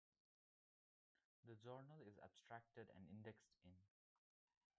[1.45, 3.75] The journal is abstracted and indexed in